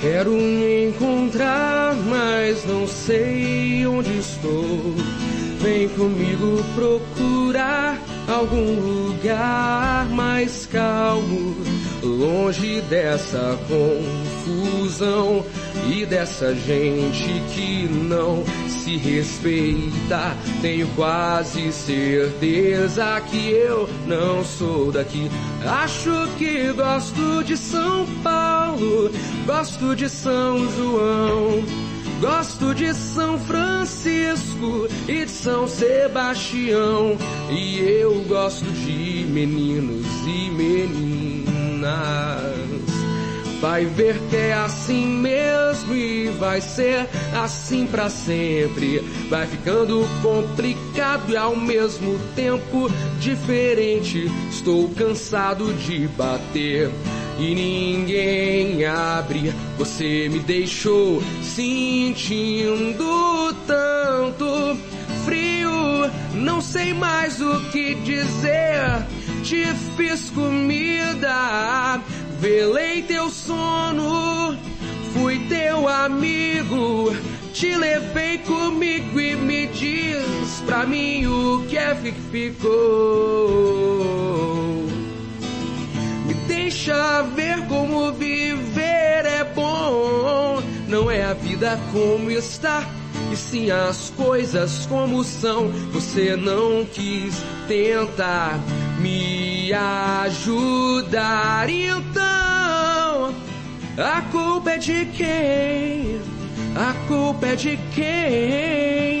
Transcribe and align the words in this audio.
Quero 0.00 0.32
me 0.32 0.88
encontrar, 0.88 1.94
mas 1.94 2.64
não 2.66 2.86
sei 2.86 3.86
onde 3.86 4.18
estou. 4.18 4.94
Vem 5.60 5.88
comigo 5.88 6.62
procurar 6.74 7.98
algum 8.28 8.80
lugar 8.80 10.06
mais 10.10 10.66
calmo, 10.66 11.56
longe 12.02 12.80
dessa 12.82 13.58
confusão 13.68 15.44
e 15.90 16.04
dessa 16.04 16.54
gente 16.54 17.42
que 17.54 17.88
não 17.88 18.44
se 18.68 18.96
respeita. 18.96 20.36
Tenho 20.60 20.86
quase 20.94 21.72
certeza 21.72 23.20
que 23.22 23.50
eu 23.50 23.88
não 24.06 24.44
sou 24.44 24.92
daqui. 24.92 25.30
Acho 25.64 26.28
que 26.38 26.72
gosto 26.72 27.42
de 27.44 27.56
São 27.56 28.06
Paulo, 28.22 28.35
gosto 29.46 29.96
de 29.96 30.08
São 30.08 30.70
João. 30.72 31.64
Gosto 32.20 32.74
de 32.74 32.94
São 32.94 33.38
Francisco 33.38 34.88
e 35.06 35.24
de 35.24 35.30
São 35.30 35.68
Sebastião. 35.68 37.16
E 37.50 37.78
eu 37.78 38.22
gosto 38.22 38.64
de 38.64 39.26
meninos 39.28 40.06
e 40.26 40.50
meninas. 40.50 41.86
Vai 43.60 43.84
ver 43.86 44.18
que 44.30 44.36
é 44.36 44.52
assim 44.54 45.06
mesmo 45.06 45.94
e 45.94 46.28
vai 46.38 46.60
ser 46.60 47.08
assim 47.34 47.86
para 47.86 48.08
sempre. 48.08 49.00
Vai 49.28 49.46
ficando 49.46 50.06
complicado 50.22 51.32
e 51.32 51.36
ao 51.36 51.56
mesmo 51.56 52.18
tempo 52.34 52.90
diferente. 53.18 54.30
Estou 54.50 54.88
cansado 54.90 55.72
de 55.74 56.06
bater 56.08 56.90
e 57.38 57.54
ninguém 57.54 58.84
abre. 58.84 59.52
Você 59.78 60.28
me 60.28 60.38
deixou 60.40 61.22
sentindo 61.42 63.04
tanto 63.66 64.78
frio, 65.24 66.10
não 66.34 66.60
sei 66.60 66.92
mais 66.94 67.40
o 67.40 67.60
que 67.70 67.94
dizer. 67.96 69.06
Te 69.42 69.64
fiz 69.96 70.30
comida, 70.30 72.00
velei 72.40 73.02
teu 73.02 73.30
sono, 73.30 74.56
fui 75.12 75.38
teu 75.48 75.88
amigo. 75.88 77.14
Te 77.52 77.74
levei 77.74 78.38
comigo 78.38 79.18
e 79.18 79.34
me 79.34 79.66
diz 79.68 80.62
pra 80.66 80.84
mim 80.84 81.26
o 81.26 81.64
que 81.68 81.78
é 81.78 81.94
que 81.94 82.12
ficou. 82.30 83.35
A 91.26 91.34
vida 91.34 91.78
como 91.92 92.30
está, 92.30 92.88
e 93.32 93.36
sim 93.36 93.70
as 93.70 94.10
coisas 94.16 94.86
como 94.86 95.24
são. 95.24 95.68
Você 95.92 96.36
não 96.36 96.84
quis 96.84 97.34
tentar 97.66 98.60
me 99.00 99.72
ajudar, 100.24 101.68
então 101.68 103.34
a 103.98 104.22
culpa 104.30 104.70
é 104.70 104.78
de 104.78 105.06
quem? 105.06 106.20
A 106.76 106.94
culpa 107.08 107.46
é 107.46 107.56
de 107.56 107.76
quem? 107.92 109.15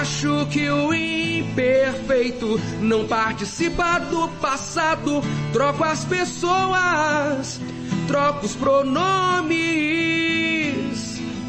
Acho 0.00 0.46
que 0.46 0.70
o 0.70 0.94
imperfeito 0.94 2.60
não 2.80 3.08
participa 3.08 3.98
do 3.98 4.28
passado. 4.40 5.20
Troco 5.52 5.82
as 5.82 6.04
pessoas, 6.04 7.60
troco 8.06 8.46
os 8.46 8.54
pronomes. 8.54 9.58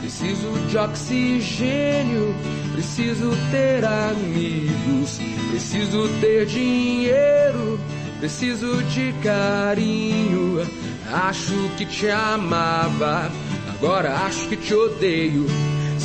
Preciso 0.02 0.52
de 0.68 0.78
oxigênio, 0.80 2.36
preciso 2.74 3.30
ter 3.52 3.86
amigos, 3.86 5.20
preciso 5.52 6.10
ter 6.20 6.48
dinheiro, 6.48 7.80
preciso 8.20 8.82
de 8.86 9.14
carinho. 9.22 10.68
Acho 11.14 11.54
que 11.78 11.86
te 11.86 12.10
amava, 12.10 13.32
agora 13.76 14.26
acho 14.26 14.50
que 14.50 14.58
te 14.58 14.74
odeio. 14.74 15.46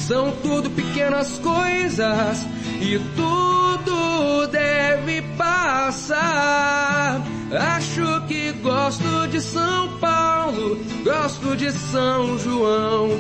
São 0.07 0.33
tudo 0.43 0.69
pequenas 0.69 1.39
coisas 1.39 2.47
e 2.79 3.01
tudo 3.17 4.47
deve 4.49 5.23
passar. 5.39 7.23
Acho 7.51 8.21
que 8.29 8.53
gosto 8.63 9.27
de 9.29 9.41
São 9.41 9.97
Paulo, 9.99 10.79
gosto 11.03 11.57
de 11.57 11.73
São 11.73 12.39
João, 12.39 13.19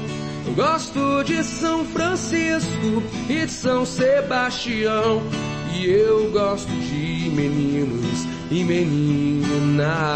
gosto 0.55 1.25
de 1.25 1.43
São 1.43 1.87
Francisco 1.87 3.03
e 3.31 3.47
de 3.47 3.51
São 3.51 3.87
Sebastião. 3.87 5.23
E 5.75 5.87
eu 5.87 6.31
gosto 6.33 6.69
de 6.69 7.31
meninos 7.31 8.27
e 8.51 8.63
meninas. 8.63 10.14